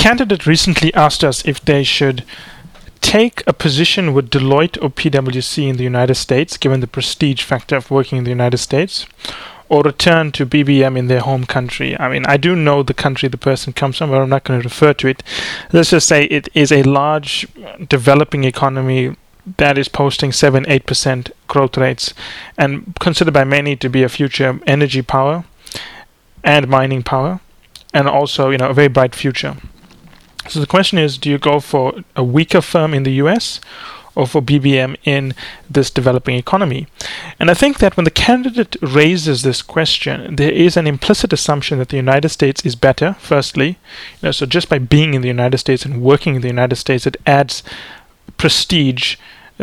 candidate 0.00 0.46
recently 0.46 0.94
asked 0.94 1.22
us 1.22 1.44
if 1.44 1.60
they 1.60 1.84
should 1.84 2.24
take 3.02 3.42
a 3.46 3.52
position 3.52 4.14
with 4.14 4.30
Deloitte 4.30 4.82
or 4.82 4.88
PwC 4.88 5.68
in 5.68 5.76
the 5.76 5.84
United 5.84 6.14
States, 6.14 6.56
given 6.56 6.80
the 6.80 6.86
prestige 6.86 7.42
factor 7.42 7.76
of 7.76 7.90
working 7.90 8.16
in 8.16 8.24
the 8.24 8.30
United 8.30 8.56
States, 8.56 9.04
or 9.68 9.82
return 9.82 10.32
to 10.32 10.46
BBM 10.46 10.96
in 10.96 11.08
their 11.08 11.20
home 11.20 11.44
country. 11.44 11.98
I 12.00 12.08
mean, 12.08 12.24
I 12.24 12.38
do 12.38 12.56
know 12.56 12.82
the 12.82 12.94
country 12.94 13.28
the 13.28 13.36
person 13.36 13.74
comes 13.74 13.98
from, 13.98 14.08
but 14.08 14.22
I'm 14.22 14.30
not 14.30 14.44
going 14.44 14.58
to 14.58 14.64
refer 14.66 14.94
to 14.94 15.06
it. 15.06 15.22
Let's 15.70 15.90
just 15.90 16.08
say 16.08 16.24
it 16.24 16.48
is 16.54 16.72
a 16.72 16.82
large 16.82 17.46
developing 17.86 18.44
economy 18.44 19.16
that 19.58 19.76
is 19.76 19.88
posting 19.88 20.32
7 20.32 20.64
8% 20.64 21.30
growth 21.46 21.76
rates 21.76 22.14
and 22.56 22.96
considered 23.00 23.34
by 23.34 23.44
many 23.44 23.76
to 23.76 23.90
be 23.90 24.02
a 24.02 24.08
future 24.08 24.60
energy 24.66 25.02
power 25.02 25.44
and 26.42 26.68
mining 26.68 27.02
power 27.02 27.40
and 27.92 28.08
also 28.08 28.50
you 28.50 28.58
know 28.58 28.70
a 28.70 28.74
very 28.74 28.88
bright 28.88 29.14
future 29.14 29.56
so 30.50 30.60
the 30.60 30.66
question 30.66 30.98
is 30.98 31.18
do 31.18 31.30
you 31.30 31.38
go 31.38 31.60
for 31.60 32.02
a 32.16 32.24
weaker 32.24 32.60
firm 32.60 32.92
in 32.92 33.04
the 33.04 33.12
US 33.12 33.60
or 34.16 34.26
for 34.26 34.42
BBM 34.42 34.96
in 35.04 35.34
this 35.70 35.90
developing 35.90 36.36
economy? 36.36 36.88
And 37.38 37.50
I 37.50 37.54
think 37.54 37.78
that 37.78 37.96
when 37.96 38.04
the 38.04 38.10
candidate 38.10 38.76
raises 38.82 39.42
this 39.42 39.62
question 39.62 40.36
there 40.36 40.50
is 40.52 40.76
an 40.76 40.86
implicit 40.86 41.32
assumption 41.32 41.78
that 41.78 41.90
the 41.90 41.96
United 41.96 42.30
States 42.30 42.64
is 42.64 42.74
better 42.74 43.14
firstly. 43.20 43.78
You 44.20 44.28
know 44.28 44.32
so 44.32 44.46
just 44.46 44.68
by 44.68 44.78
being 44.78 45.14
in 45.14 45.22
the 45.22 45.28
United 45.28 45.58
States 45.58 45.84
and 45.84 46.02
working 46.02 46.34
in 46.34 46.42
the 46.42 46.48
United 46.48 46.76
States 46.76 47.06
it 47.06 47.16
adds 47.26 47.62
prestige 48.36 49.16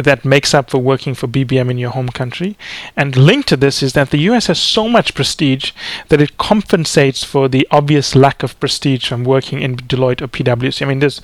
that 0.03 0.23
makes 0.23 0.53
up 0.53 0.69
for 0.69 0.77
working 0.77 1.15
for 1.15 1.27
BBM 1.27 1.71
in 1.71 1.77
your 1.77 1.89
home 1.89 2.09
country. 2.09 2.55
And 2.95 3.15
linked 3.15 3.49
to 3.49 3.57
this 3.57 3.81
is 3.81 3.93
that 3.93 4.11
the 4.11 4.19
US 4.29 4.47
has 4.47 4.59
so 4.59 4.87
much 4.87 5.15
prestige 5.15 5.71
that 6.09 6.21
it 6.21 6.37
compensates 6.37 7.23
for 7.23 7.47
the 7.47 7.67
obvious 7.71 8.15
lack 8.15 8.43
of 8.43 8.59
prestige 8.59 9.07
from 9.07 9.23
working 9.23 9.59
in 9.59 9.75
Deloitte 9.75 10.21
or 10.21 10.27
PwC. 10.27 10.81
I 10.83 10.85
mean, 10.85 10.99
there's 10.99 11.21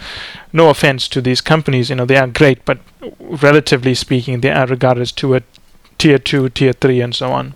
no 0.51 0.69
offense 0.69 1.07
to 1.09 1.21
these 1.21 1.39
companies, 1.39 1.89
you 1.89 1.95
know, 1.95 2.05
they 2.05 2.17
are 2.17 2.27
great, 2.27 2.65
but 2.65 2.79
relatively 3.19 3.93
speaking, 3.93 4.41
they 4.41 4.51
are 4.51 4.65
regarded 4.65 5.01
as 5.01 5.11
tier 5.11 6.17
two, 6.17 6.49
tier 6.49 6.73
three, 6.73 6.99
and 6.99 7.15
so 7.15 7.31
on. 7.31 7.53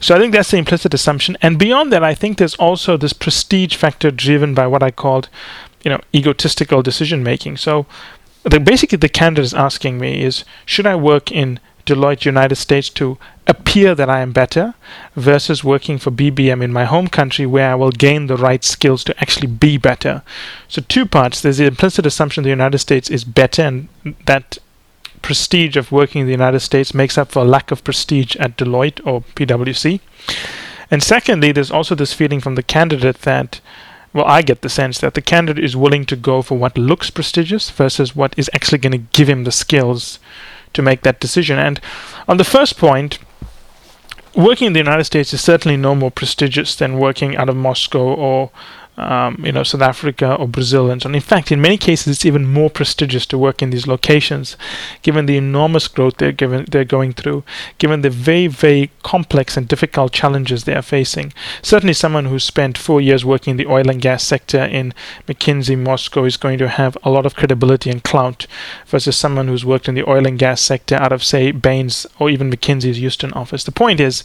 So 0.00 0.14
I 0.14 0.20
think 0.20 0.32
that's 0.32 0.52
the 0.52 0.58
implicit 0.58 0.94
assumption. 0.94 1.36
And 1.42 1.58
beyond 1.58 1.92
that, 1.92 2.04
I 2.04 2.14
think 2.14 2.38
there's 2.38 2.54
also 2.54 2.96
this 2.96 3.12
prestige 3.12 3.74
factor 3.74 4.12
driven 4.12 4.54
by 4.54 4.66
what 4.68 4.82
I 4.82 4.92
called, 4.92 5.28
you 5.82 5.90
know, 5.90 6.00
egotistical 6.14 6.82
decision 6.82 7.22
making. 7.22 7.56
So 7.56 7.86
the, 8.48 8.60
basically 8.60 8.98
the 8.98 9.08
candidate 9.08 9.44
is 9.44 9.54
asking 9.54 9.98
me 9.98 10.22
is 10.22 10.44
should 10.64 10.86
I 10.86 10.96
work 10.96 11.32
in 11.32 11.60
Deloitte 11.86 12.26
United 12.26 12.56
States 12.56 12.90
to 12.90 13.18
appear 13.46 13.94
that 13.94 14.10
I 14.10 14.20
am 14.20 14.32
better 14.32 14.74
versus 15.16 15.64
working 15.64 15.98
for 15.98 16.10
BBM 16.10 16.62
in 16.62 16.72
my 16.72 16.84
home 16.84 17.08
country 17.08 17.46
where 17.46 17.70
I 17.72 17.74
will 17.74 17.90
gain 17.90 18.26
the 18.26 18.36
right 18.36 18.62
skills 18.62 19.02
to 19.04 19.18
actually 19.18 19.46
be 19.46 19.78
better. 19.78 20.22
So 20.68 20.82
two 20.86 21.06
parts. 21.06 21.40
There's 21.40 21.56
the 21.56 21.64
implicit 21.64 22.04
assumption 22.04 22.44
the 22.44 22.50
United 22.50 22.78
States 22.78 23.08
is 23.08 23.24
better 23.24 23.62
and 23.62 23.88
that 24.26 24.58
prestige 25.22 25.76
of 25.76 25.90
working 25.90 26.20
in 26.20 26.26
the 26.26 26.32
United 26.32 26.60
States 26.60 26.94
makes 26.94 27.16
up 27.16 27.32
for 27.32 27.40
a 27.40 27.48
lack 27.48 27.70
of 27.70 27.82
prestige 27.84 28.36
at 28.36 28.58
Deloitte 28.58 29.04
or 29.06 29.22
PwC. 29.34 30.00
And 30.90 31.02
secondly, 31.02 31.52
there's 31.52 31.70
also 31.70 31.94
this 31.94 32.12
feeling 32.12 32.40
from 32.40 32.54
the 32.54 32.62
candidate 32.62 33.22
that 33.22 33.60
well, 34.12 34.24
I 34.24 34.42
get 34.42 34.62
the 34.62 34.68
sense 34.68 34.98
that 35.00 35.14
the 35.14 35.22
candidate 35.22 35.64
is 35.64 35.76
willing 35.76 36.04
to 36.06 36.16
go 36.16 36.42
for 36.42 36.56
what 36.56 36.78
looks 36.78 37.10
prestigious 37.10 37.70
versus 37.70 38.16
what 38.16 38.34
is 38.36 38.50
actually 38.54 38.78
going 38.78 38.92
to 38.92 39.06
give 39.12 39.28
him 39.28 39.44
the 39.44 39.52
skills 39.52 40.18
to 40.72 40.82
make 40.82 41.02
that 41.02 41.20
decision. 41.20 41.58
And 41.58 41.80
on 42.26 42.36
the 42.36 42.44
first 42.44 42.78
point, 42.78 43.18
working 44.34 44.66
in 44.66 44.72
the 44.72 44.78
United 44.78 45.04
States 45.04 45.32
is 45.32 45.40
certainly 45.40 45.76
no 45.76 45.94
more 45.94 46.10
prestigious 46.10 46.74
than 46.74 46.98
working 46.98 47.36
out 47.36 47.48
of 47.48 47.56
Moscow 47.56 48.14
or 48.14 48.50
um, 48.98 49.42
you 49.44 49.52
know, 49.52 49.62
South 49.62 49.82
Africa 49.82 50.34
or 50.34 50.48
Brazil 50.48 50.90
and 50.90 51.00
so 51.00 51.08
on. 51.08 51.14
In 51.14 51.20
fact, 51.20 51.52
in 51.52 51.60
many 51.60 51.78
cases, 51.78 52.08
it's 52.08 52.26
even 52.26 52.46
more 52.46 52.68
prestigious 52.68 53.26
to 53.26 53.38
work 53.38 53.62
in 53.62 53.70
these 53.70 53.86
locations, 53.86 54.56
given 55.02 55.26
the 55.26 55.36
enormous 55.36 55.88
growth 55.88 56.16
they're 56.18 56.32
given 56.32 56.66
they're 56.70 56.84
going 56.84 57.12
through, 57.12 57.44
given 57.78 58.02
the 58.02 58.10
very 58.10 58.46
very 58.46 58.90
complex 59.02 59.56
and 59.56 59.68
difficult 59.68 60.12
challenges 60.12 60.64
they 60.64 60.74
are 60.74 60.82
facing. 60.82 61.32
Certainly, 61.62 61.94
someone 61.94 62.26
who 62.26 62.38
spent 62.38 62.76
four 62.76 63.00
years 63.00 63.24
working 63.24 63.52
in 63.52 63.56
the 63.56 63.66
oil 63.66 63.88
and 63.88 64.02
gas 64.02 64.24
sector 64.24 64.64
in 64.64 64.92
McKinsey 65.26 65.78
Moscow 65.78 66.24
is 66.24 66.36
going 66.36 66.58
to 66.58 66.68
have 66.68 66.98
a 67.02 67.10
lot 67.10 67.26
of 67.26 67.36
credibility 67.36 67.90
and 67.90 68.02
clout, 68.02 68.46
versus 68.86 69.16
someone 69.16 69.48
who's 69.48 69.64
worked 69.64 69.88
in 69.88 69.94
the 69.94 70.08
oil 70.08 70.26
and 70.26 70.38
gas 70.38 70.60
sector 70.60 70.96
out 70.96 71.12
of 71.12 71.22
say 71.22 71.52
Bain's 71.52 72.06
or 72.18 72.28
even 72.30 72.50
McKinsey's 72.50 72.96
Houston 72.96 73.32
office. 73.32 73.64
The 73.64 73.72
point 73.72 74.00
is 74.00 74.24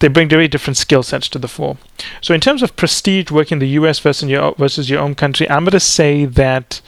they 0.00 0.08
bring 0.08 0.28
very 0.28 0.48
different 0.48 0.76
skill 0.76 1.02
sets 1.02 1.28
to 1.28 1.38
the 1.38 1.48
fore. 1.48 1.76
So, 2.20 2.34
in 2.34 2.40
terms 2.40 2.62
of 2.62 2.76
prestige 2.76 3.30
working 3.30 3.56
in 3.56 3.58
the 3.60 3.68
US 3.80 3.98
versus 4.00 4.28
your, 4.28 4.54
versus 4.56 4.90
your 4.90 5.00
own 5.00 5.14
country, 5.14 5.48
I'm 5.48 5.64
going 5.64 5.72
to 5.72 5.80
say 5.80 6.24
that 6.24 6.80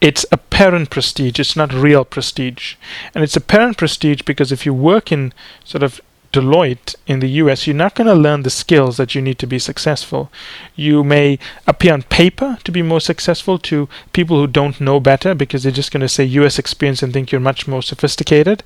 it's 0.00 0.26
apparent 0.32 0.90
prestige, 0.90 1.38
it's 1.38 1.56
not 1.56 1.72
real 1.72 2.04
prestige. 2.04 2.74
And 3.14 3.22
it's 3.22 3.36
apparent 3.36 3.78
prestige 3.78 4.22
because 4.22 4.50
if 4.50 4.66
you 4.66 4.74
work 4.74 5.12
in 5.12 5.32
sort 5.64 5.84
of 5.84 6.00
Deloitte 6.32 6.94
in 7.06 7.20
the 7.20 7.28
US, 7.42 7.66
you're 7.66 7.76
not 7.76 7.94
going 7.94 8.06
to 8.06 8.14
learn 8.14 8.42
the 8.42 8.50
skills 8.50 8.96
that 8.96 9.14
you 9.14 9.20
need 9.20 9.38
to 9.38 9.46
be 9.46 9.58
successful. 9.58 10.30
You 10.74 11.04
may 11.04 11.38
appear 11.66 11.92
on 11.92 12.02
paper 12.04 12.58
to 12.64 12.72
be 12.72 12.80
more 12.80 13.00
successful 13.00 13.58
to 13.58 13.88
people 14.14 14.38
who 14.38 14.46
don't 14.46 14.80
know 14.80 14.98
better 14.98 15.34
because 15.34 15.62
they're 15.62 15.72
just 15.72 15.92
going 15.92 16.00
to 16.00 16.08
say 16.08 16.24
US 16.24 16.58
experience 16.58 17.02
and 17.02 17.12
think 17.12 17.30
you're 17.30 17.40
much 17.40 17.68
more 17.68 17.82
sophisticated. 17.82 18.62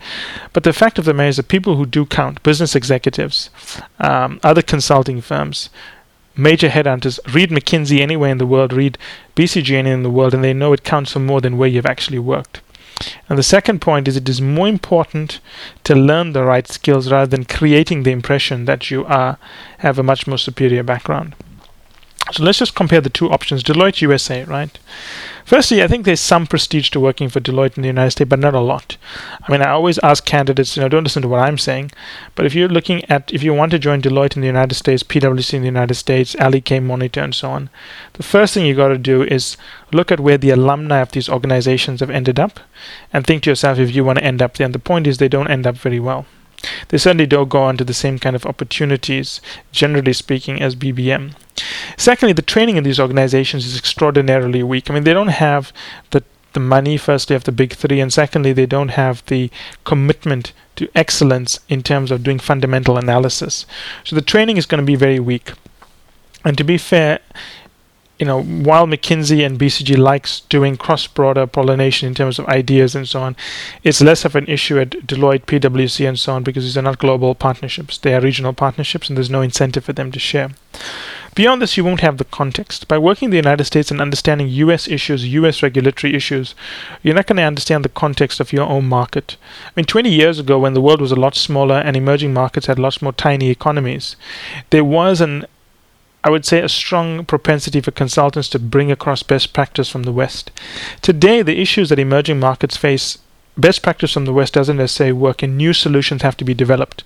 But 0.53 0.63
the 0.63 0.73
fact 0.73 0.99
of 0.99 1.05
the 1.05 1.13
matter 1.13 1.31
is 1.31 1.37
that 1.39 1.49
people 1.49 1.77
who 1.77 1.87
do 1.87 2.07
count, 2.07 2.43
business 2.45 2.77
executives, 2.77 3.51
um, 3.99 4.39
other 4.45 4.63
consulting 4.63 5.21
firms, 5.21 5.69
major 6.37 6.69
headhunters, 6.69 7.19
read 7.35 7.51
McKinsey 7.51 8.01
anywhere 8.01 8.31
in 8.31 8.39
the 8.39 8.47
world, 8.47 8.73
read 8.73 8.97
BCG 9.35 9.73
anywhere 9.73 9.95
in 9.95 10.03
the 10.03 10.11
world, 10.11 10.35
and 10.35 10.45
they 10.45 10.53
know 10.53 10.73
it 10.73 10.85
counts 10.85 11.13
for 11.13 11.19
more 11.19 11.41
than 11.41 11.57
where 11.57 11.69
you've 11.69 11.87
actually 11.87 12.19
worked. 12.19 12.61
And 13.29 13.39
the 13.39 13.43
second 13.43 13.81
point 13.81 14.09
is 14.09 14.17
it 14.17 14.29
is 14.29 14.41
more 14.41 14.69
important 14.69 15.41
to 15.85 15.95
learn 15.95 16.33
the 16.33 16.45
right 16.45 16.67
skills 16.67 17.11
rather 17.11 17.27
than 17.27 17.45
creating 17.45 18.03
the 18.03 18.11
impression 18.13 18.65
that 18.65 18.91
you 18.91 19.05
are 19.07 19.39
have 19.79 19.99
a 19.99 20.03
much 20.03 20.27
more 20.27 20.39
superior 20.39 20.83
background. 20.83 21.35
So 22.33 22.43
let's 22.43 22.59
just 22.59 22.75
compare 22.75 23.01
the 23.01 23.09
two 23.09 23.31
options. 23.31 23.63
Deloitte 23.63 24.01
USA, 24.01 24.43
right? 24.45 24.77
Firstly, 25.45 25.81
I 25.81 25.87
think 25.87 26.05
there's 26.05 26.19
some 26.19 26.45
prestige 26.49 26.91
to 26.91 26.99
working 26.99 27.29
for 27.29 27.39
Deloitte 27.39 27.77
in 27.77 27.83
the 27.83 27.89
United 27.89 28.11
States, 28.11 28.29
but 28.29 28.41
not 28.41 28.53
a 28.53 28.61
lot. 28.61 28.97
I 29.45 29.53
mean, 29.53 29.63
I 29.63 29.71
always 29.71 30.01
ask 30.01 30.27
candidates, 30.27 30.77
you 30.77 30.83
know, 30.83 30.89
don't 30.89 31.05
listen 31.05 31.23
to 31.23 31.29
what 31.29 31.39
I'm 31.39 31.57
saying, 31.57 31.93
but 32.35 32.45
if 32.45 32.53
you're 32.53 32.69
looking 32.69 33.05
at, 33.05 33.33
if 33.33 33.45
you 33.45 33.55
want 33.55 33.71
to 33.71 33.79
join 33.79 34.03
Deloitte 34.03 34.35
in 34.35 34.41
the 34.41 34.49
United 34.49 34.75
States, 34.75 35.05
PwC 35.05 35.55
in 35.55 35.63
the 35.63 35.67
United 35.67 35.95
States, 35.95 36.35
K 36.65 36.81
Monitor, 36.81 37.21
and 37.21 37.33
so 37.33 37.51
on, 37.51 37.71
the 38.15 38.25
first 38.25 38.55
thing 38.55 38.67
you 38.67 38.75
got 38.75 38.89
to 38.89 38.99
do 38.99 39.23
is 39.23 39.57
look 39.93 40.11
at 40.11 40.19
where 40.19 40.37
the 40.37 40.51
alumni 40.51 40.99
of 40.99 41.13
these 41.13 41.29
organizations 41.29 42.01
have 42.01 42.11
ended 42.11 42.41
up 42.41 42.59
and 43.13 43.25
think 43.25 43.45
to 43.45 43.51
yourself 43.51 43.79
if 43.79 43.95
you 43.95 44.05
want 44.05 44.19
to 44.19 44.25
end 44.25 44.43
up 44.43 44.57
there. 44.57 44.65
And 44.65 44.75
the 44.75 44.81
point 44.81 45.07
is, 45.07 45.19
they 45.19 45.29
don't 45.29 45.49
end 45.49 45.65
up 45.65 45.77
very 45.77 46.01
well. 46.01 46.27
They 46.89 46.99
certainly 46.99 47.27
don't 47.27 47.49
go 47.49 47.63
on 47.63 47.77
to 47.77 47.85
the 47.85 47.95
same 47.95 48.19
kind 48.19 48.35
of 48.35 48.47
opportunities, 48.47 49.41
generally 49.71 50.13
speaking, 50.13 50.61
as 50.61 50.75
BBM. 50.75 51.35
Secondly, 51.97 52.33
the 52.33 52.43
training 52.43 52.77
in 52.77 52.85
these 52.85 53.01
organizations 53.01 53.67
is 53.67 53.79
extraordinarily 53.79 54.63
weak. 54.63 54.91
I 54.91 54.95
mean, 54.95 55.05
they 55.05 55.15
don't 55.15 55.29
have 55.29 55.73
the 56.11 56.23
the 56.53 56.61
money 56.61 56.97
firstly 56.97 57.37
of 57.37 57.45
the 57.45 57.53
big 57.53 57.75
three 57.75 58.01
and 58.01 58.11
secondly 58.11 58.51
they 58.51 58.65
don't 58.65 58.89
have 58.89 59.23
the 59.27 59.51
commitment 59.85 60.55
to 60.75 60.89
excellence 60.95 61.61
in 61.69 61.83
terms 61.83 62.11
of 62.11 62.23
doing 62.23 62.39
fundamental 62.39 62.97
analysis 62.97 63.67
so 64.05 64.17
the 64.17 64.23
training 64.23 64.57
is 64.57 64.65
going 64.65 64.81
to 64.81 64.87
be 64.87 64.97
very 64.97 65.21
weak 65.21 65.53
and 66.47 66.57
to 66.57 66.65
be 66.65 66.79
fair 66.79 67.21
you 68.19 68.25
know, 68.25 68.43
while 68.43 68.87
McKinsey 68.87 69.45
and 69.45 69.59
BCG 69.59 69.97
likes 69.99 70.41
doing 70.41 70.77
cross-border 70.77 71.47
pollination 71.47 72.09
in 72.09 72.15
terms 72.15 72.39
of 72.39 72.47
ideas 72.47 72.95
and 72.95 73.07
so 73.07 73.21
on, 73.21 73.37
it's 73.85 74.01
less 74.01 74.25
of 74.25 74.35
an 74.35 74.47
issue 74.47 74.79
at 74.79 74.91
Deloitte, 74.91 75.45
PwC, 75.45 76.09
and 76.09 76.19
so 76.19 76.33
on 76.33 76.43
because 76.43 76.65
these 76.65 76.79
are 76.79 76.83
not 76.83 76.99
global 76.99 77.35
partnerships; 77.35 77.99
they 77.99 78.15
are 78.15 78.21
regional 78.21 78.55
partnerships, 78.55 79.09
and 79.09 79.17
there's 79.17 79.29
no 79.29 79.43
incentive 79.43 79.85
for 79.85 79.93
them 79.93 80.11
to 80.13 80.19
share. 80.19 80.51
Beyond 81.37 81.61
this, 81.61 81.77
you 81.77 81.85
won't 81.85 82.01
have 82.01 82.17
the 82.17 82.25
context. 82.25 82.89
By 82.89 82.97
working 82.97 83.27
in 83.27 83.31
the 83.31 83.37
United 83.37 83.65
States 83.65 83.91
and 83.91 84.01
understanding 84.01 84.49
U.S. 84.49 84.89
issues, 84.89 85.29
U.S. 85.29 85.63
regulatory 85.63 86.15
issues, 86.15 86.55
you're 87.03 87.15
not 87.15 87.27
going 87.27 87.37
to 87.37 87.43
understand 87.43 87.85
the 87.85 87.91
context 87.91 88.41
of 88.41 88.55
your 88.55 88.67
own 88.67 88.89
market. 88.89 89.37
I 89.67 89.73
mean, 89.77 89.85
20 89.85 90.09
years 90.09 90.39
ago, 90.39 90.59
when 90.59 90.73
the 90.73 90.81
world 90.81 91.03
was 91.03 91.13
a 91.13 91.21
lot 91.21 91.35
smaller 91.35 91.75
and 91.77 91.95
emerging 91.95 92.33
markets 92.33 92.69
had 92.69 92.79
lots 92.79 93.03
more 93.03 93.13
tiny 93.13 93.51
economies, 93.51 94.17
there 94.71 94.85
was 94.85 95.21
an 95.21 95.45
I 96.25 96.31
would 96.31 96.45
say, 96.45 96.61
a 96.61 96.69
strong 96.69 97.25
propensity 97.25 97.81
for 97.81 97.93
consultants 97.93 98.49
to 98.49 98.59
bring 98.59 98.91
across 98.91 99.23
best 99.23 99.53
practice 99.53 99.89
from 99.89 100.03
the 100.03 100.11
West. 100.11 100.51
Today, 101.01 101.41
the 101.41 101.61
issues 101.61 101.89
that 101.91 102.01
emerging 102.01 102.41
markets 102.41 102.77
face 102.77 103.19
best 103.57 103.83
practice 103.83 104.13
from 104.13 104.25
the 104.25 104.33
West 104.33 104.55
doesn't 104.55 104.77
necessarily 104.77 105.13
work, 105.13 105.43
and 105.43 105.57
new 105.57 105.73
solutions 105.73 106.23
have 106.23 106.37
to 106.37 106.45
be 106.45 106.55
developed. 106.55 107.05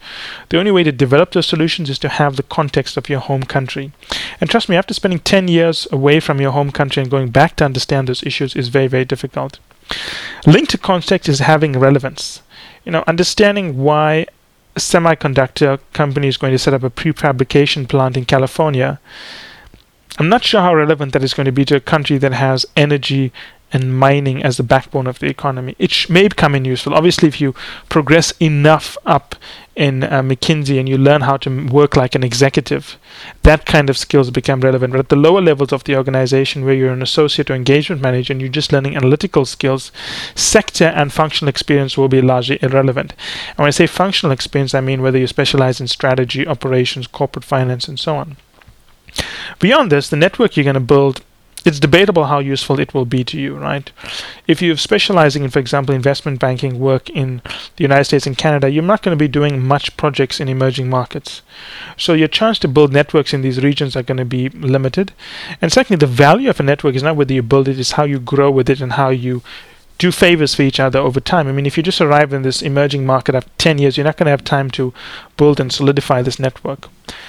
The 0.48 0.58
only 0.58 0.70
way 0.70 0.82
to 0.84 0.92
develop 0.92 1.32
those 1.32 1.46
solutions 1.46 1.90
is 1.90 1.98
to 2.00 2.08
have 2.08 2.36
the 2.36 2.42
context 2.42 2.96
of 2.96 3.08
your 3.08 3.20
home 3.20 3.44
country. 3.44 3.92
And 4.40 4.50
trust 4.50 4.68
me, 4.68 4.76
after 4.76 4.94
spending 4.94 5.20
10 5.20 5.48
years 5.48 5.86
away 5.92 6.20
from 6.20 6.40
your 6.40 6.52
home 6.52 6.70
country 6.70 7.02
and 7.02 7.10
going 7.10 7.30
back 7.30 7.56
to 7.56 7.64
understand 7.64 8.08
those 8.08 8.22
issues 8.22 8.56
is 8.56 8.68
very, 8.68 8.86
very 8.86 9.04
difficult. 9.04 9.58
Linked 10.46 10.70
to 10.70 10.78
context 10.78 11.28
is 11.28 11.40
having 11.40 11.78
relevance. 11.78 12.42
You 12.84 12.92
know, 12.92 13.04
understanding 13.06 13.78
why 13.78 14.26
a 14.76 14.80
semiconductor 14.80 15.80
company 15.92 16.28
is 16.28 16.36
going 16.36 16.52
to 16.52 16.58
set 16.58 16.74
up 16.74 16.82
a 16.82 16.90
prefabrication 16.90 17.88
plant 17.88 18.16
in 18.16 18.24
California 18.24 19.00
I'm 20.20 20.28
not 20.28 20.44
sure 20.44 20.60
how 20.60 20.74
relevant 20.74 21.14
that 21.14 21.24
is 21.24 21.32
going 21.32 21.46
to 21.46 21.52
be 21.52 21.64
to 21.64 21.76
a 21.76 21.80
country 21.80 22.18
that 22.18 22.32
has 22.32 22.66
energy 22.76 23.32
and 23.72 23.98
mining 23.98 24.42
as 24.42 24.56
the 24.56 24.62
backbone 24.62 25.06
of 25.06 25.18
the 25.18 25.26
economy. 25.26 25.76
It 25.78 25.90
sh- 25.90 26.08
may 26.08 26.28
become 26.28 26.54
in 26.54 26.64
useful. 26.64 26.94
Obviously, 26.94 27.28
if 27.28 27.40
you 27.40 27.54
progress 27.88 28.32
enough 28.40 28.98
up 29.06 29.36
in 29.76 30.02
uh, 30.02 30.22
McKinsey 30.22 30.78
and 30.78 30.88
you 30.88 30.98
learn 30.98 31.22
how 31.22 31.36
to 31.38 31.66
work 31.68 31.96
like 31.96 32.14
an 32.14 32.24
executive, 32.24 32.98
that 33.42 33.64
kind 33.64 33.88
of 33.88 33.96
skills 33.96 34.30
become 34.30 34.60
relevant. 34.60 34.92
But 34.92 35.00
at 35.00 35.08
the 35.08 35.16
lower 35.16 35.40
levels 35.40 35.72
of 35.72 35.84
the 35.84 35.96
organization, 35.96 36.64
where 36.64 36.74
you're 36.74 36.92
an 36.92 37.02
associate 37.02 37.50
or 37.50 37.54
engagement 37.54 38.02
manager 38.02 38.32
and 38.32 38.40
you're 38.40 38.50
just 38.50 38.72
learning 38.72 38.96
analytical 38.96 39.44
skills, 39.44 39.92
sector 40.34 40.86
and 40.86 41.12
functional 41.12 41.48
experience 41.48 41.96
will 41.96 42.08
be 42.08 42.20
largely 42.20 42.58
irrelevant. 42.62 43.14
And 43.48 43.58
when 43.58 43.68
I 43.68 43.70
say 43.70 43.86
functional 43.86 44.32
experience, 44.32 44.74
I 44.74 44.80
mean 44.80 45.00
whether 45.00 45.18
you 45.18 45.26
specialize 45.26 45.80
in 45.80 45.86
strategy, 45.86 46.46
operations, 46.46 47.06
corporate 47.06 47.44
finance, 47.44 47.88
and 47.88 47.98
so 47.98 48.16
on. 48.16 48.36
Beyond 49.58 49.90
this, 49.90 50.08
the 50.08 50.16
network 50.16 50.56
you're 50.56 50.64
going 50.64 50.74
to 50.74 50.80
build 50.80 51.22
it's 51.64 51.80
debatable 51.80 52.24
how 52.24 52.38
useful 52.38 52.80
it 52.80 52.94
will 52.94 53.04
be 53.04 53.24
to 53.24 53.40
you, 53.40 53.56
right? 53.56 53.90
If 54.46 54.62
you're 54.62 54.76
specializing 54.76 55.44
in, 55.44 55.50
for 55.50 55.58
example, 55.58 55.94
investment 55.94 56.40
banking 56.40 56.78
work 56.78 57.10
in 57.10 57.42
the 57.76 57.84
United 57.84 58.04
States 58.04 58.26
and 58.26 58.38
Canada, 58.38 58.70
you're 58.70 58.82
not 58.82 59.02
going 59.02 59.16
to 59.16 59.22
be 59.22 59.28
doing 59.28 59.62
much 59.62 59.96
projects 59.96 60.40
in 60.40 60.48
emerging 60.48 60.88
markets. 60.88 61.42
So 61.96 62.12
your 62.12 62.28
chance 62.28 62.58
to 62.60 62.68
build 62.68 62.92
networks 62.92 63.34
in 63.34 63.42
these 63.42 63.62
regions 63.62 63.96
are 63.96 64.02
going 64.02 64.18
to 64.18 64.24
be 64.24 64.48
limited. 64.48 65.12
And 65.60 65.72
secondly, 65.72 65.98
the 65.98 66.06
value 66.06 66.50
of 66.50 66.60
a 66.60 66.62
network 66.62 66.94
is 66.94 67.02
not 67.02 67.16
whether 67.16 67.34
you 67.34 67.42
build 67.42 67.68
it, 67.68 67.78
it's 67.78 67.92
how 67.92 68.04
you 68.04 68.18
grow 68.18 68.50
with 68.50 68.70
it 68.70 68.80
and 68.80 68.92
how 68.92 69.10
you 69.10 69.42
do 70.00 70.10
favors 70.10 70.54
for 70.54 70.62
each 70.62 70.80
other 70.80 70.98
over 70.98 71.20
time. 71.20 71.46
I 71.46 71.52
mean, 71.52 71.66
if 71.66 71.76
you 71.76 71.82
just 71.82 72.00
arrive 72.00 72.32
in 72.32 72.40
this 72.40 72.62
emerging 72.62 73.04
market 73.04 73.34
after 73.34 73.50
10 73.58 73.76
years, 73.76 73.96
you're 73.96 74.04
not 74.04 74.16
going 74.16 74.24
to 74.24 74.30
have 74.30 74.42
time 74.42 74.70
to 74.70 74.94
build 75.36 75.60
and 75.60 75.70
solidify 75.70 76.22
this 76.22 76.38
network. 76.38 76.88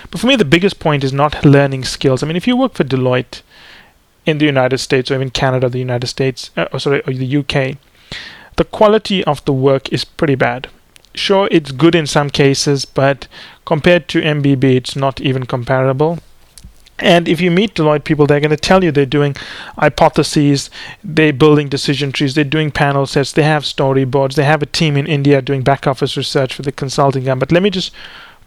But 0.09 0.21
for 0.21 0.27
me, 0.27 0.37
the 0.37 0.45
biggest 0.45 0.79
point 0.79 1.03
is 1.03 1.11
not 1.11 1.43
learning 1.43 1.83
skills. 1.83 2.23
I 2.23 2.27
mean, 2.27 2.37
if 2.37 2.47
you 2.47 2.55
work 2.55 2.75
for 2.75 2.85
Deloitte, 2.85 3.41
in 4.25 4.37
the 4.37 4.45
United 4.45 4.77
States 4.77 5.09
or 5.09 5.15
even 5.15 5.29
Canada, 5.29 5.69
the 5.69 5.79
United 5.79 6.07
States, 6.07 6.51
uh, 6.57 6.67
or 6.71 6.79
sorry, 6.79 7.01
or 7.07 7.13
the 7.13 7.37
UK, 7.37 7.77
the 8.57 8.65
quality 8.65 9.23
of 9.23 9.43
the 9.45 9.53
work 9.53 9.91
is 9.91 10.05
pretty 10.05 10.35
bad. 10.35 10.67
Sure, 11.13 11.47
it's 11.51 11.71
good 11.71 11.95
in 11.95 12.07
some 12.07 12.29
cases, 12.29 12.85
but 12.85 13.27
compared 13.65 14.07
to 14.09 14.21
MBB, 14.21 14.63
it's 14.75 14.95
not 14.95 15.19
even 15.19 15.45
comparable. 15.45 16.19
And 17.01 17.27
if 17.27 17.41
you 17.41 17.49
meet 17.49 17.73
Deloitte 17.73 18.03
people, 18.03 18.27
they're 18.27 18.39
going 18.39 18.51
to 18.51 18.57
tell 18.57 18.83
you 18.83 18.91
they're 18.91 19.07
doing 19.07 19.35
hypotheses, 19.77 20.69
they're 21.03 21.33
building 21.33 21.67
decision 21.67 22.11
trees, 22.11 22.35
they're 22.35 22.43
doing 22.43 22.69
panel 22.69 23.07
sets, 23.07 23.31
they 23.31 23.43
have 23.43 23.63
storyboards, 23.63 24.35
they 24.35 24.43
have 24.43 24.61
a 24.61 24.67
team 24.67 24.95
in 24.95 25.07
India 25.07 25.41
doing 25.41 25.63
back 25.63 25.87
office 25.87 26.15
research 26.15 26.53
for 26.53 26.61
the 26.61 26.71
consulting 26.71 27.27
arm. 27.27 27.39
But 27.39 27.51
let 27.51 27.63
me 27.63 27.71
just 27.71 27.91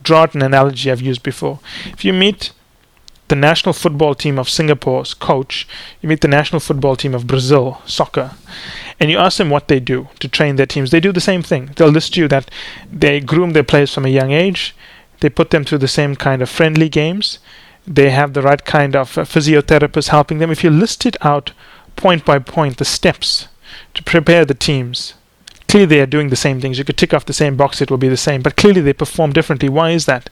draw 0.03 0.23
out 0.23 0.35
an 0.35 0.43
analogy 0.43 0.91
I've 0.91 1.01
used 1.01 1.25
before. 1.25 1.59
If 1.87 2.05
you 2.05 2.13
meet 2.13 2.53
the 3.29 3.37
national 3.37 3.73
football 3.73 4.15
team 4.15 4.39
of 4.39 4.49
Singapore's 4.49 5.15
coach, 5.15 5.67
you 6.01 6.09
meet 6.09 6.21
the 6.21 6.29
national 6.29 6.61
football 6.61 6.97
team 6.97 7.15
of 7.15 7.27
Brazil, 7.27 7.81
soccer, 7.87 8.33
and 9.01 9.11
you 9.11 9.19
ask 9.19 9.39
them 9.39 9.51
what 9.51 9.69
they 9.69 9.81
do 9.81 10.09
to 10.21 10.29
train 10.29 10.57
their 10.57 10.67
teams. 10.67 10.91
They 10.91 11.01
do 11.01 11.13
the 11.13 11.21
same 11.21 11.43
thing. 11.43 11.71
They'll 11.77 11.89
list 11.89 12.17
you 12.17 12.29
that 12.29 12.51
they 12.93 13.21
groom 13.21 13.51
their 13.51 13.65
players 13.65 13.93
from 13.93 14.05
a 14.05 14.11
young 14.11 14.31
age, 14.31 14.75
they 15.21 15.31
put 15.31 15.51
them 15.51 15.65
through 15.65 15.79
the 15.79 15.89
same 15.89 16.17
kind 16.17 16.43
of 16.43 16.51
friendly 16.51 16.89
games, 16.89 17.39
they 17.87 18.11
have 18.11 18.33
the 18.33 18.43
right 18.43 18.65
kind 18.65 18.95
of 18.97 19.17
uh, 19.17 19.23
physiotherapists 19.23 20.09
helping 20.09 20.39
them. 20.39 20.51
If 20.51 20.65
you 20.65 20.71
list 20.71 21.07
it 21.07 21.17
out 21.25 21.53
point 21.97 22.25
by 22.25 22.39
point, 22.39 22.79
the 22.79 22.85
steps 22.85 23.49
to 23.95 24.03
prepare 24.03 24.45
the 24.45 24.55
teams, 24.55 25.15
clearly 25.75 25.87
they 25.87 26.01
are 26.01 26.07
doing 26.07 26.29
the 26.29 26.37
same 26.37 26.61
things. 26.61 26.79
You 26.79 26.85
could 26.85 26.97
tick 26.97 27.13
off 27.13 27.27
the 27.27 27.33
same 27.33 27.57
box, 27.57 27.83
it 27.83 27.91
will 27.91 27.99
be 27.99 28.09
the 28.09 28.17
same. 28.17 28.43
But 28.43 28.55
clearly 28.57 28.81
they 28.81 28.93
perform 28.93 29.33
differently. 29.33 29.69
Why 29.69 29.91
is 29.91 30.07
that? 30.07 30.31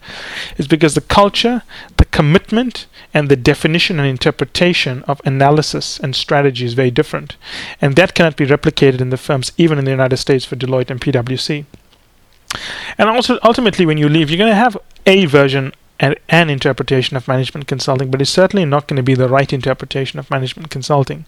It's 0.57 0.69
because 0.69 0.95
the 0.95 1.01
culture, 1.01 1.65
the 1.97 2.05
commitment, 2.05 2.87
and 3.13 3.29
the 3.29 3.35
definition 3.35 3.99
and 3.99 4.09
interpretation 4.09 5.03
of 5.09 5.21
analysis 5.25 5.99
and 5.99 6.15
strategy 6.15 6.65
is 6.65 6.75
very 6.75 6.93
different. 6.93 7.35
And 7.81 7.97
that 7.97 8.15
cannot 8.15 8.37
be 8.37 8.47
replicated 8.47 9.01
in 9.01 9.11
the 9.11 9.17
firms, 9.17 9.51
even 9.57 9.81
in 9.81 9.85
the 9.85 9.91
United 9.91 10.19
States 10.19 10.45
for 10.45 10.55
Deloitte 10.55 10.91
and 10.91 11.01
PwC. 11.01 11.65
And 12.97 13.11
also, 13.11 13.41
ultimately, 13.43 13.85
when 13.85 13.99
you 13.99 14.09
leave, 14.09 14.31
you're 14.31 14.39
going 14.39 14.49
to 14.49 14.55
have 14.55 14.79
a 15.07 15.25
version 15.27 15.73
and 15.99 16.15
an 16.29 16.51
interpretation 16.51 17.17
of 17.17 17.27
management 17.27 17.67
consulting, 17.67 18.13
but 18.13 18.21
it's 18.23 18.31
certainly 18.31 18.65
not 18.65 18.87
going 18.87 18.97
to 18.97 19.03
be 19.03 19.15
the 19.15 19.29
right 19.29 19.53
interpretation 19.53 20.21
of 20.21 20.31
management 20.31 20.71
consulting. 20.71 21.25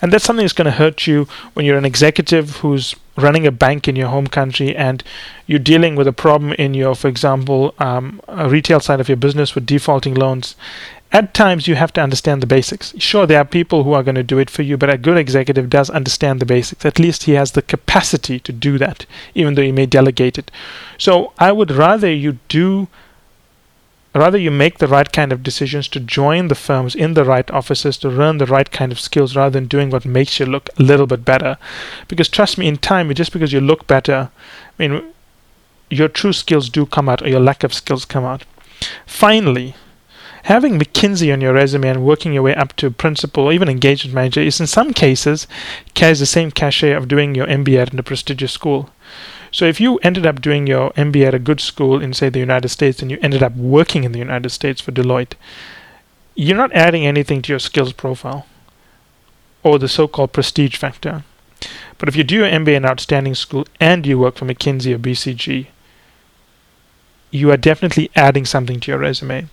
And 0.00 0.10
that's 0.10 0.24
something 0.24 0.44
that's 0.44 0.54
going 0.54 0.72
to 0.72 0.78
hurt 0.78 1.06
you 1.06 1.28
when 1.52 1.66
you're 1.66 1.78
an 1.78 1.84
executive 1.84 2.56
who's 2.58 2.94
running 3.16 3.46
a 3.46 3.52
bank 3.52 3.88
in 3.88 3.96
your 3.96 4.08
home 4.08 4.26
country 4.26 4.74
and 4.74 5.02
you're 5.46 5.58
dealing 5.58 5.96
with 5.96 6.06
a 6.06 6.12
problem 6.12 6.52
in 6.54 6.74
your, 6.74 6.94
for 6.94 7.08
example, 7.08 7.74
um, 7.78 8.20
retail 8.28 8.80
side 8.80 9.00
of 9.00 9.08
your 9.08 9.16
business 9.16 9.54
with 9.54 9.66
defaulting 9.66 10.14
loans. 10.14 10.56
At 11.12 11.34
times, 11.34 11.68
you 11.68 11.74
have 11.74 11.92
to 11.92 12.00
understand 12.00 12.42
the 12.42 12.46
basics. 12.46 12.94
Sure, 12.96 13.26
there 13.26 13.38
are 13.38 13.44
people 13.44 13.84
who 13.84 13.92
are 13.92 14.02
going 14.02 14.14
to 14.14 14.22
do 14.22 14.38
it 14.38 14.48
for 14.48 14.62
you, 14.62 14.78
but 14.78 14.88
a 14.88 14.96
good 14.96 15.18
executive 15.18 15.68
does 15.68 15.90
understand 15.90 16.40
the 16.40 16.46
basics. 16.46 16.86
At 16.86 16.98
least 16.98 17.24
he 17.24 17.32
has 17.32 17.52
the 17.52 17.60
capacity 17.60 18.40
to 18.40 18.50
do 18.52 18.78
that, 18.78 19.04
even 19.34 19.54
though 19.54 19.62
he 19.62 19.72
may 19.72 19.84
delegate 19.84 20.38
it. 20.38 20.50
So 20.96 21.34
I 21.38 21.52
would 21.52 21.70
rather 21.70 22.10
you 22.10 22.38
do 22.48 22.88
rather 24.14 24.38
you 24.38 24.50
make 24.50 24.78
the 24.78 24.88
right 24.88 25.10
kind 25.12 25.32
of 25.32 25.42
decisions 25.42 25.88
to 25.88 26.00
join 26.00 26.48
the 26.48 26.54
firms 26.54 26.94
in 26.94 27.14
the 27.14 27.24
right 27.24 27.50
offices 27.50 27.96
to 27.98 28.08
learn 28.08 28.38
the 28.38 28.46
right 28.46 28.70
kind 28.70 28.92
of 28.92 29.00
skills 29.00 29.34
rather 29.34 29.58
than 29.58 29.66
doing 29.66 29.90
what 29.90 30.04
makes 30.04 30.38
you 30.38 30.46
look 30.46 30.68
a 30.78 30.82
little 30.82 31.06
bit 31.06 31.24
better. 31.24 31.56
Because 32.08 32.28
trust 32.28 32.58
me 32.58 32.68
in 32.68 32.76
time 32.76 33.12
just 33.14 33.32
because 33.32 33.52
you 33.52 33.60
look 33.60 33.86
better 33.86 34.30
i 34.78 34.88
mean 34.88 35.02
your 35.90 36.08
true 36.08 36.32
skills 36.32 36.70
do 36.70 36.86
come 36.86 37.08
out 37.08 37.22
or 37.22 37.28
your 37.28 37.40
lack 37.40 37.62
of 37.62 37.74
skills 37.74 38.06
come 38.06 38.24
out. 38.24 38.44
Finally 39.06 39.74
having 40.44 40.78
mckinsey 40.78 41.32
on 41.32 41.40
your 41.40 41.52
resume 41.52 41.88
and 41.88 42.04
working 42.04 42.32
your 42.32 42.42
way 42.42 42.54
up 42.54 42.74
to 42.74 42.90
principal 42.90 43.44
or 43.44 43.52
even 43.52 43.68
engagement 43.68 44.14
manager 44.14 44.40
is 44.40 44.60
in 44.60 44.66
some 44.66 44.92
cases 44.92 45.46
carries 45.94 46.18
the 46.18 46.26
same 46.26 46.50
cachet 46.50 46.92
of 46.92 47.06
doing 47.06 47.34
your 47.34 47.46
mba 47.46 47.82
at 47.82 47.94
a 47.94 48.02
prestigious 48.02 48.52
school 48.52 48.90
so 49.52 49.66
if 49.66 49.80
you 49.80 49.98
ended 49.98 50.26
up 50.26 50.40
doing 50.40 50.66
your 50.66 50.90
MBA 50.92 51.26
at 51.26 51.34
a 51.34 51.38
good 51.38 51.60
school 51.60 52.00
in, 52.00 52.14
say, 52.14 52.30
the 52.30 52.38
United 52.38 52.70
States, 52.70 53.02
and 53.02 53.10
you 53.10 53.18
ended 53.20 53.42
up 53.42 53.54
working 53.54 54.02
in 54.02 54.12
the 54.12 54.18
United 54.18 54.48
States 54.48 54.80
for 54.80 54.92
Deloitte, 54.92 55.34
you're 56.34 56.56
not 56.56 56.72
adding 56.72 57.06
anything 57.06 57.42
to 57.42 57.52
your 57.52 57.58
skills 57.58 57.92
profile 57.92 58.46
or 59.62 59.78
the 59.78 59.88
so-called 59.88 60.32
prestige 60.32 60.76
factor. 60.76 61.22
But 61.98 62.08
if 62.08 62.16
you 62.16 62.24
do 62.24 62.36
your 62.36 62.48
MBA 62.48 62.76
in 62.76 62.84
an 62.84 62.86
outstanding 62.86 63.34
school 63.34 63.66
and 63.78 64.06
you 64.06 64.18
work 64.18 64.36
for 64.36 64.46
McKinsey 64.46 64.94
or 64.94 64.98
BCG, 64.98 65.66
you 67.30 67.50
are 67.50 67.56
definitely 67.56 68.10
adding 68.16 68.46
something 68.46 68.80
to 68.80 68.90
your 68.90 68.98
resume. 68.98 69.48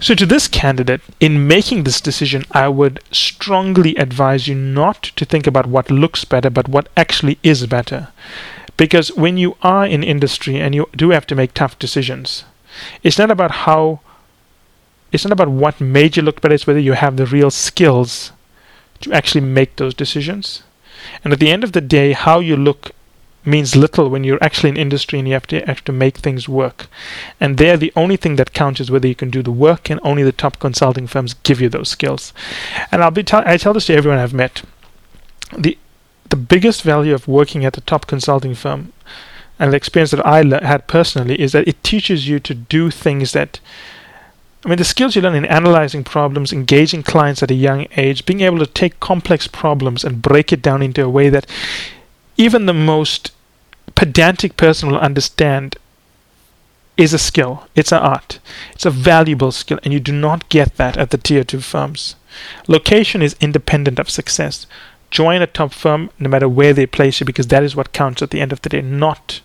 So, 0.00 0.16
to 0.16 0.26
this 0.26 0.48
candidate, 0.48 1.00
in 1.20 1.46
making 1.46 1.84
this 1.84 2.00
decision, 2.00 2.44
I 2.50 2.66
would 2.68 2.98
strongly 3.12 3.94
advise 3.94 4.48
you 4.48 4.54
not 4.56 5.02
to 5.14 5.24
think 5.24 5.46
about 5.46 5.66
what 5.66 5.90
looks 5.90 6.24
better, 6.24 6.50
but 6.50 6.68
what 6.68 6.88
actually 6.96 7.38
is 7.44 7.66
better. 7.66 8.08
Because 8.76 9.12
when 9.12 9.36
you 9.36 9.56
are 9.62 9.86
in 9.86 10.02
industry 10.02 10.58
and 10.58 10.74
you 10.74 10.88
do 10.96 11.10
have 11.10 11.26
to 11.28 11.34
make 11.34 11.54
tough 11.54 11.78
decisions, 11.78 12.44
it's 13.02 13.18
not 13.18 13.30
about 13.30 13.50
how, 13.50 14.00
it's 15.12 15.24
not 15.24 15.32
about 15.32 15.50
what 15.50 15.80
made 15.80 16.16
you 16.16 16.22
look 16.22 16.40
better, 16.40 16.54
it's 16.54 16.66
whether 16.66 16.80
you 16.80 16.94
have 16.94 17.16
the 17.16 17.26
real 17.26 17.50
skills 17.50 18.32
to 19.00 19.12
actually 19.12 19.42
make 19.42 19.76
those 19.76 19.94
decisions. 19.94 20.62
And 21.22 21.32
at 21.32 21.38
the 21.38 21.50
end 21.50 21.64
of 21.64 21.72
the 21.72 21.80
day, 21.80 22.12
how 22.12 22.40
you 22.40 22.56
look 22.56 22.92
means 23.44 23.74
little 23.74 24.08
when 24.08 24.24
you're 24.24 24.42
actually 24.42 24.70
in 24.70 24.76
industry 24.76 25.18
and 25.18 25.26
you 25.26 25.34
have 25.34 25.46
to 25.48 25.60
have 25.66 25.82
to 25.84 25.92
make 25.92 26.18
things 26.18 26.48
work. 26.48 26.86
And 27.40 27.58
there, 27.58 27.76
the 27.76 27.92
only 27.96 28.16
thing 28.16 28.36
that 28.36 28.52
counts 28.52 28.80
is 28.80 28.90
whether 28.90 29.08
you 29.08 29.14
can 29.14 29.30
do 29.30 29.42
the 29.42 29.50
work, 29.50 29.90
and 29.90 30.00
only 30.02 30.22
the 30.22 30.32
top 30.32 30.58
consulting 30.58 31.06
firms 31.06 31.34
give 31.34 31.60
you 31.60 31.68
those 31.68 31.88
skills. 31.88 32.32
And 32.90 33.02
I'll 33.02 33.10
be 33.10 33.24
t- 33.24 33.36
I 33.36 33.56
tell 33.56 33.72
this 33.72 33.86
to 33.86 33.94
everyone 33.94 34.20
I've 34.20 34.34
met. 34.34 34.62
The 35.56 35.76
the 36.32 36.36
biggest 36.36 36.80
value 36.80 37.12
of 37.12 37.28
working 37.28 37.62
at 37.62 37.74
the 37.74 37.82
top 37.82 38.06
consulting 38.06 38.54
firm 38.54 38.90
and 39.58 39.70
the 39.70 39.76
experience 39.76 40.12
that 40.12 40.26
I 40.26 40.40
le- 40.40 40.64
had 40.64 40.88
personally 40.88 41.38
is 41.38 41.52
that 41.52 41.68
it 41.68 41.84
teaches 41.84 42.26
you 42.26 42.40
to 42.40 42.54
do 42.54 42.90
things 42.90 43.32
that 43.32 43.60
I 44.64 44.68
mean, 44.70 44.78
the 44.78 44.84
skills 44.84 45.14
you 45.14 45.20
learn 45.20 45.34
in 45.34 45.44
analyzing 45.44 46.04
problems, 46.04 46.50
engaging 46.50 47.02
clients 47.02 47.42
at 47.42 47.50
a 47.50 47.54
young 47.54 47.86
age, 47.98 48.24
being 48.24 48.40
able 48.40 48.60
to 48.60 48.66
take 48.66 48.98
complex 48.98 49.46
problems 49.46 50.04
and 50.04 50.22
break 50.22 50.54
it 50.54 50.62
down 50.62 50.80
into 50.80 51.04
a 51.04 51.08
way 51.08 51.28
that 51.28 51.46
even 52.38 52.64
the 52.64 52.72
most 52.72 53.32
pedantic 53.94 54.56
person 54.56 54.88
will 54.88 54.98
understand 54.98 55.76
is 56.96 57.12
a 57.12 57.18
skill. 57.18 57.66
It's 57.74 57.92
an 57.92 57.98
art. 57.98 58.38
It's 58.72 58.86
a 58.86 58.90
valuable 58.90 59.52
skill, 59.52 59.80
and 59.82 59.92
you 59.92 60.00
do 60.00 60.12
not 60.12 60.48
get 60.48 60.76
that 60.76 60.96
at 60.96 61.10
the 61.10 61.18
tier 61.18 61.44
two 61.44 61.60
firms. 61.60 62.14
Location 62.68 63.20
is 63.20 63.36
independent 63.40 63.98
of 63.98 64.08
success 64.08 64.66
join 65.12 65.42
a 65.42 65.46
top 65.46 65.72
firm 65.72 66.10
no 66.18 66.28
matter 66.28 66.48
where 66.48 66.72
they 66.72 66.86
place 66.86 67.20
you 67.20 67.26
because 67.26 67.46
that 67.48 67.62
is 67.62 67.76
what 67.76 67.92
counts 67.92 68.22
at 68.22 68.30
the 68.30 68.40
end 68.40 68.50
of 68.50 68.62
the 68.62 68.70
day, 68.70 68.80
not 68.80 69.40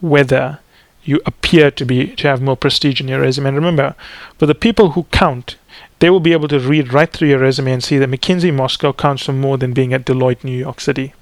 whether 0.00 0.60
you 1.02 1.20
appear 1.26 1.70
to 1.70 1.84
be 1.84 2.14
to 2.16 2.28
have 2.28 2.40
more 2.40 2.56
prestige 2.56 3.00
in 3.00 3.08
your 3.08 3.20
resume. 3.20 3.48
And 3.48 3.56
remember, 3.56 3.96
for 4.38 4.46
the 4.46 4.54
people 4.54 4.90
who 4.90 5.04
count, 5.04 5.56
they 5.98 6.10
will 6.10 6.20
be 6.20 6.32
able 6.32 6.48
to 6.48 6.60
read 6.60 6.92
right 6.92 7.10
through 7.10 7.28
your 7.28 7.38
resume 7.38 7.72
and 7.72 7.82
see 7.82 7.98
that 7.98 8.10
McKinsey 8.10 8.54
Moscow 8.54 8.92
counts 8.92 9.24
for 9.24 9.32
more 9.32 9.56
than 9.58 9.72
being 9.72 9.94
at 9.94 10.04
Deloitte 10.04 10.44
New 10.44 10.56
York 10.56 10.80
City. 10.80 11.14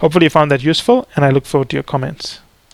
Hopefully 0.00 0.26
you 0.26 0.30
found 0.30 0.50
that 0.50 0.62
useful 0.62 1.08
and 1.16 1.24
I 1.24 1.30
look 1.30 1.46
forward 1.46 1.70
to 1.70 1.76
your 1.76 1.82
comments. 1.82 2.40